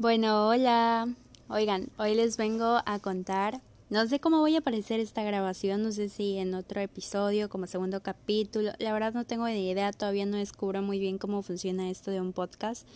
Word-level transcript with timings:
Bueno, 0.00 0.48
hola. 0.48 1.14
Oigan, 1.50 1.90
hoy 1.98 2.14
les 2.14 2.38
vengo 2.38 2.80
a 2.86 2.98
contar, 3.00 3.60
no 3.90 4.06
sé 4.06 4.18
cómo 4.18 4.38
voy 4.38 4.54
a 4.54 4.60
aparecer 4.60 4.98
esta 4.98 5.22
grabación, 5.22 5.82
no 5.82 5.92
sé 5.92 6.08
si 6.08 6.38
en 6.38 6.54
otro 6.54 6.80
episodio, 6.80 7.50
como 7.50 7.66
segundo 7.66 8.02
capítulo, 8.02 8.72
la 8.78 8.94
verdad 8.94 9.12
no 9.12 9.26
tengo 9.26 9.46
ni 9.46 9.68
idea, 9.68 9.92
todavía 9.92 10.24
no 10.24 10.38
descubro 10.38 10.80
muy 10.80 10.98
bien 10.98 11.18
cómo 11.18 11.42
funciona 11.42 11.90
esto 11.90 12.10
de 12.10 12.18
un 12.18 12.32
podcast, 12.32 12.88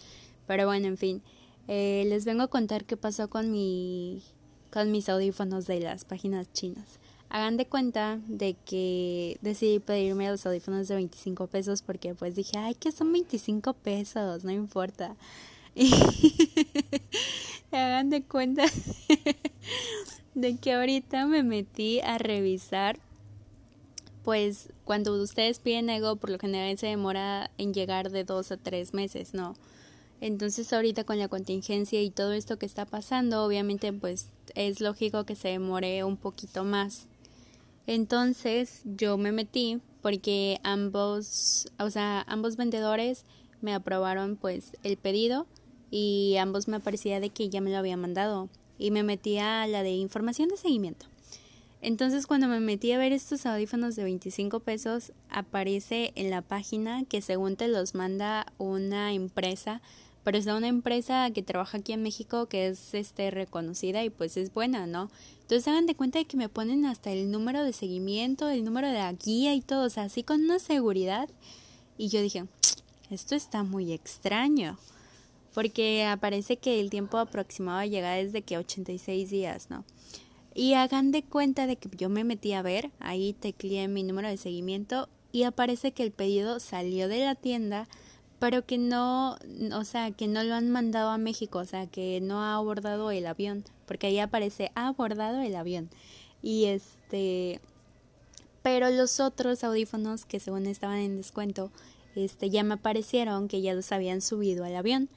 pero 0.47 0.65
bueno, 0.65 0.87
en 0.87 0.97
fin, 0.97 1.23
eh, 1.69 2.07
les 2.09 2.25
vengo 2.25 2.45
a 2.45 2.49
contar 2.49 2.87
qué 2.87 2.97
pasó 2.97 3.29
con 3.29 3.53
mi, 3.53 4.23
con 4.73 4.91
mis 4.91 5.11
audífonos 5.11 5.67
de 5.67 5.81
las 5.81 6.07
páginas 6.07 6.51
chinas. 6.55 7.01
Hagan 7.29 7.59
de 7.59 7.67
cuenta 7.67 8.19
de 8.29 8.57
que 8.65 9.37
decidí 9.43 9.79
pedirme 9.79 10.31
los 10.31 10.47
audífonos 10.47 10.89
de 10.89 10.95
25 10.95 11.49
pesos 11.49 11.83
porque 11.83 12.15
pues 12.15 12.35
dije, 12.35 12.57
ay, 12.57 12.75
que 12.75 12.93
son 12.93 13.13
25 13.13 13.75
pesos, 13.75 14.43
no 14.43 14.53
importa. 14.53 15.17
Y 15.75 15.91
hagan 17.73 18.11
de 18.11 18.23
cuenta 18.23 18.65
de 20.35 20.57
que 20.57 20.73
ahorita 20.73 21.27
me 21.27 21.43
metí 21.43 22.01
a 22.01 22.19
revisar 22.19 22.99
pues 24.25 24.71
cuando 24.85 25.21
ustedes 25.23 25.59
piden 25.59 25.91
algo 25.91 26.17
por 26.17 26.31
lo 26.31 26.39
general 26.39 26.79
se 26.79 26.87
demora 26.87 27.51
en 27.59 27.75
llegar 27.75 28.11
de 28.11 28.25
dos 28.25 28.51
a 28.53 28.57
tres 28.57 28.95
meses, 28.95 29.35
¿no? 29.35 29.55
Entonces 30.21 30.73
ahorita 30.73 31.05
con 31.05 31.19
la 31.19 31.29
contingencia 31.29 32.01
y 32.01 32.11
todo 32.11 32.33
esto 32.33 32.59
que 32.59 32.65
está 32.65 32.87
pasando, 32.87 33.45
obviamente 33.45 33.93
pues 33.93 34.29
es 34.55 34.81
lógico 34.81 35.25
que 35.25 35.37
se 35.37 35.49
demore 35.49 36.05
un 36.05 36.17
poquito 36.17 36.65
más. 36.65 37.07
Entonces 37.87 38.81
yo 38.85 39.19
me 39.19 39.33
metí 39.33 39.81
porque 40.01 40.59
ambos, 40.63 41.69
o 41.79 41.91
sea, 41.91 42.25
ambos 42.27 42.57
vendedores 42.57 43.25
me 43.61 43.75
aprobaron 43.75 44.37
pues 44.37 44.73
el 44.83 44.97
pedido 44.97 45.47
y 45.97 46.39
ambos 46.39 46.67
me 46.67 46.81
parecía 46.81 47.21
de 47.21 47.31
que 47.31 47.49
ya 47.49 47.61
me 47.61 47.71
lo 47.71 47.77
había 47.77 47.97
mandado 47.97 48.49
y 48.81 48.91
me 48.91 49.05
metí 49.05 49.39
a 49.39 49.65
la 49.69 49.85
de 49.85 49.93
información 49.93 50.49
de 50.49 50.57
seguimiento. 50.57 51.07
Entonces 51.83 52.27
cuando 52.27 52.49
me 52.49 52.59
metí 52.59 52.91
a 52.91 52.99
ver 52.99 53.13
estos 53.13 53.47
audífonos 53.47 53.95
de 53.95 54.03
25 54.03 54.59
pesos 54.59 55.13
aparece 55.31 56.11
en 56.17 56.31
la 56.31 56.43
página 56.43 57.05
que 57.05 57.23
según 57.23 57.55
te 57.55 57.69
los 57.69 57.95
manda 57.95 58.45
una 58.59 59.13
empresa 59.13 59.83
pero 60.25 60.37
es 60.37 60.45
de 60.47 60.55
una 60.55 60.67
empresa 60.67 61.31
que 61.31 61.45
trabaja 61.45 61.79
aquí 61.79 61.93
en 61.93 62.03
México 62.03 62.47
que 62.47 62.67
es 62.67 62.93
este 62.95 63.31
reconocida 63.31 64.03
y 64.03 64.11
pues 64.11 64.37
es 64.37 64.53
buena, 64.53 64.89
¿no? 64.89 65.13
Entonces 65.43 65.69
hagan 65.69 65.87
de 65.87 65.95
cuenta 65.95 66.19
de 66.19 66.25
que 66.25 66.37
me 66.37 66.49
ponen 66.49 66.87
hasta 66.87 67.13
el 67.13 67.31
número 67.31 67.63
de 67.63 67.73
seguimiento, 67.73 68.49
el 68.49 68.65
número 68.65 68.89
de 68.89 68.95
la 68.95 69.13
guía 69.13 69.55
y 69.55 69.61
todo, 69.61 69.85
o 69.85 69.91
sea, 69.91 70.05
así 70.05 70.25
con 70.25 70.43
una 70.43 70.59
seguridad. 70.59 71.29
Y 71.99 72.09
yo 72.09 72.21
dije, 72.21 72.47
esto 73.11 73.35
está 73.37 73.63
muy 73.63 73.93
extraño, 73.93 74.79
porque 75.55 76.05
aparece 76.05 76.57
que 76.57 76.81
el 76.81 76.91
tiempo 76.91 77.19
aproximado 77.19 77.81
de 77.81 77.91
llegada 77.91 78.19
es 78.19 78.33
de 78.33 78.43
que 78.43 78.59
86 78.59 79.31
días, 79.31 79.71
¿no? 79.71 79.85
Y 80.55 80.75
hagan 80.75 81.11
de 81.11 81.23
cuenta 81.23 81.67
de 81.67 81.77
que 81.77 81.89
yo 81.97 82.09
me 82.09 82.25
metí 82.25 82.53
a 82.53 82.63
ver, 82.63 82.91
ahí 83.01 83.33
tecleé 83.33 83.89
mi 83.89 84.03
número 84.03 84.29
de 84.29 84.37
seguimiento 84.37 85.09
y 85.33 85.45
aparece 85.45 85.93
que 85.93 86.03
el 86.03 86.13
pedido 86.13 86.61
salió 86.61 87.09
de 87.09 87.25
la 87.25 87.35
tienda 87.35 87.89
pero 88.45 88.67
que 88.67 88.77
no, 88.77 89.39
o 89.73 89.85
sea, 89.85 90.11
que 90.11 90.29
no 90.29 90.45
lo 90.45 90.55
han 90.55 90.71
mandado 90.71 91.09
a 91.09 91.17
México, 91.17 91.61
o 91.61 91.65
sea, 91.65 91.87
que 91.87 92.21
no 92.21 92.43
ha 92.43 92.57
abordado 92.57 93.11
el 93.11 93.27
avión, 93.27 93.65
porque 93.87 94.09
ahí 94.09 94.19
aparece 94.19 94.71
ha 94.75 94.89
abordado 94.89 95.41
el 95.41 95.57
avión. 95.57 95.89
Y 96.43 96.67
este, 96.67 97.61
pero 98.63 98.91
los 98.91 99.19
otros 99.19 99.65
audífonos 99.65 100.27
que 100.27 100.41
según 100.41 100.67
estaban 100.67 100.99
en 100.99 101.17
descuento, 101.17 101.71
este, 102.17 102.51
ya 102.51 102.63
me 102.65 102.75
aparecieron 102.75 103.49
que 103.49 103.63
ya 103.63 103.73
los 103.73 103.91
habían 103.93 104.21
subido 104.21 104.65
al 104.65 104.77
avión, 104.77 105.09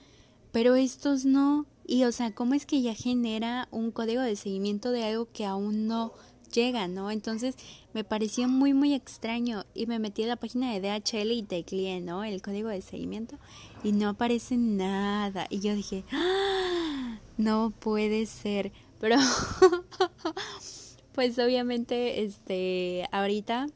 pero 0.51 0.75
estos 0.75 1.25
no. 1.25 1.65
Y 1.85 2.03
o 2.03 2.11
sea, 2.11 2.33
¿cómo 2.33 2.53
es 2.53 2.65
que 2.65 2.81
ya 2.81 2.93
genera 2.93 3.67
un 3.71 3.91
código 3.91 4.21
de 4.21 4.35
seguimiento 4.35 4.91
de 4.91 5.05
algo 5.05 5.29
que 5.31 5.45
aún 5.45 5.87
no 5.87 6.13
llega, 6.51 6.87
¿no? 6.87 7.11
Entonces 7.11 7.55
me 7.93 8.03
pareció 8.03 8.47
muy, 8.47 8.73
muy 8.73 8.93
extraño 8.93 9.65
y 9.73 9.85
me 9.85 9.99
metí 9.99 10.23
a 10.23 10.27
la 10.27 10.35
página 10.35 10.73
de 10.73 10.81
DHL 10.81 11.31
y 11.31 11.43
tecleé, 11.43 12.01
¿no? 12.01 12.23
El 12.23 12.41
código 12.41 12.69
de 12.69 12.81
seguimiento 12.81 13.37
y 13.83 13.91
no 13.91 14.09
aparece 14.09 14.57
nada. 14.57 15.47
Y 15.49 15.59
yo 15.59 15.75
dije, 15.75 16.03
¡Ah! 16.11 17.19
no 17.37 17.73
puede 17.79 18.25
ser. 18.25 18.71
Pero, 18.99 19.17
pues 21.13 21.37
obviamente, 21.39 22.23
este, 22.23 23.07
ahorita 23.11 23.67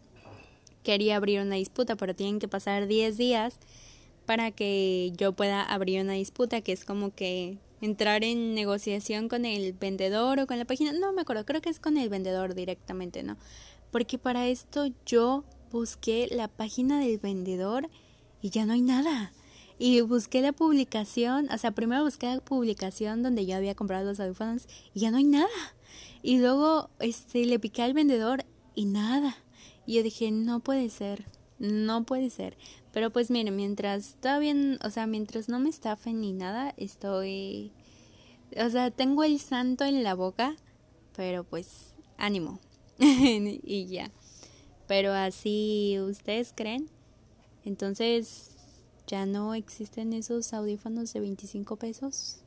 quería 0.84 1.18
abrir 1.18 1.41
una 1.41 1.56
disputa, 1.56 1.95
pero 1.95 2.16
tienen 2.16 2.40
que 2.40 2.47
pasar 2.47 2.88
10 2.88 3.18
días 3.18 3.59
para 4.31 4.52
que 4.52 5.12
yo 5.18 5.34
pueda 5.34 5.62
abrir 5.62 6.00
una 6.00 6.14
disputa, 6.14 6.62
que 6.62 6.72
es 6.72 6.86
como 6.86 7.14
que 7.14 7.58
entrar 7.81 8.24
en 8.24 8.56
negociación 8.56 9.28
con 9.28 9.44
el 9.44 9.74
vendedor 9.74 10.40
o 10.40 10.47
con 10.47 10.58
la 10.58 10.64
página. 10.64 10.94
No 10.94 11.12
me 11.12 11.24
acuerdo, 11.24 11.46
creo 11.46 11.59
que 11.59 11.69
es 11.69 11.81
con 11.81 11.97
el 11.97 12.08
vendedor 12.08 12.56
directamente, 12.56 13.24
¿no? 13.24 13.36
Porque 13.92 14.18
para 14.18 14.47
esto 14.47 14.86
yo 15.06 15.44
busqué 15.69 16.30
la 16.31 16.47
página 16.47 17.02
del 17.02 17.18
vendedor 17.18 17.90
y 18.42 18.52
ya 18.52 18.66
no 18.66 18.72
hay 18.72 18.80
nada. 18.80 19.34
Y 19.78 20.00
busqué 20.00 20.40
la 20.42 20.53
publicación, 20.53 21.50
o 21.52 21.58
sea, 21.58 21.72
primero 21.72 22.06
busqué 22.06 22.28
la 22.28 22.40
publicación 22.40 23.24
donde 23.24 23.46
yo 23.46 23.58
había 23.58 23.75
comprado 23.75 24.06
los 24.06 24.22
audífonos 24.22 24.66
y 24.94 25.02
ya 25.02 25.12
no 25.12 25.18
hay 25.18 25.25
nada. 25.25 25.50
Y 26.24 26.38
luego 26.38 26.90
este 27.00 27.44
le 27.44 27.59
piqué 27.59 27.81
al 27.81 27.94
vendedor 27.94 28.46
y 28.75 28.86
nada. 28.86 29.36
Y 29.86 29.96
yo 29.96 30.03
dije, 30.03 30.31
no 30.31 30.62
puede 30.62 30.90
ser, 30.90 31.25
no 31.61 32.03
puede 32.05 32.29
ser. 32.29 32.57
Pero 32.91 33.11
pues 33.11 33.29
miren, 33.29 33.55
mientras 33.55 34.16
todavía, 34.19 34.55
o 34.83 34.89
sea, 34.89 35.07
mientras 35.07 35.47
no 35.47 35.59
me 35.59 35.69
estafen 35.69 36.19
ni 36.19 36.33
nada, 36.33 36.73
estoy, 36.75 37.72
o 38.57 38.69
sea, 38.69 38.91
tengo 38.91 39.23
el 39.23 39.39
santo 39.39 39.85
en 39.85 40.03
la 40.03 40.16
boca, 40.16 40.55
pero 41.16 41.44
pues 41.44 41.94
ánimo. 42.17 42.59
y 43.00 43.85
ya. 43.85 44.11
Pero 44.88 45.13
así 45.13 45.97
ustedes 46.00 46.51
creen. 46.55 46.89
Entonces, 47.63 48.57
ya 49.07 49.25
no 49.25 49.53
existen 49.53 50.13
esos 50.13 50.53
audífonos 50.53 51.13
de 51.13 51.19
25 51.19 51.75
pesos. 51.77 52.39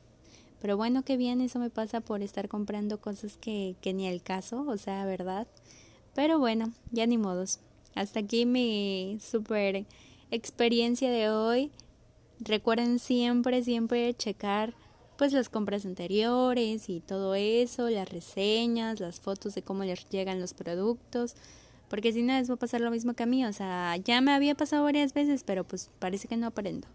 Pero 0.61 0.77
bueno, 0.77 1.03
qué 1.03 1.15
bien, 1.15 1.41
eso 1.41 1.59
me 1.59 1.69
pasa 1.69 2.01
por 2.01 2.21
estar 2.21 2.49
comprando 2.49 2.99
cosas 2.99 3.37
que, 3.37 3.75
que 3.81 3.93
ni 3.93 4.07
el 4.07 4.21
caso, 4.21 4.65
o 4.67 4.77
sea, 4.77 5.05
verdad. 5.05 5.47
Pero 6.13 6.37
bueno, 6.37 6.73
ya 6.91 7.07
ni 7.07 7.17
modos. 7.17 7.59
Hasta 7.95 8.19
aquí 8.19 8.45
mi 8.45 9.17
super 9.21 9.85
experiencia 10.29 11.09
de 11.09 11.29
hoy. 11.29 11.71
Recuerden 12.39 12.99
siempre, 12.99 13.63
siempre 13.63 14.13
checar 14.13 14.73
pues 15.17 15.31
las 15.31 15.47
compras 15.47 15.85
anteriores 15.85 16.89
y 16.89 16.99
todo 16.99 17.35
eso, 17.35 17.89
las 17.89 18.09
reseñas, 18.09 18.99
las 18.99 19.21
fotos 19.21 19.55
de 19.55 19.61
cómo 19.61 19.85
les 19.85 20.07
llegan 20.09 20.41
los 20.41 20.53
productos, 20.53 21.35
porque 21.87 22.11
si 22.11 22.21
no 22.21 22.33
les 22.33 22.49
va 22.49 22.55
a 22.55 22.57
pasar 22.57 22.81
lo 22.81 22.91
mismo 22.91 23.13
que 23.13 23.23
a 23.23 23.25
mí, 23.25 23.45
o 23.45 23.53
sea, 23.53 23.95
ya 23.95 24.19
me 24.19 24.33
había 24.33 24.55
pasado 24.55 24.83
varias 24.83 25.13
veces, 25.13 25.43
pero 25.45 25.63
pues 25.63 25.89
parece 25.99 26.27
que 26.27 26.35
no 26.35 26.47
aprendo. 26.47 26.87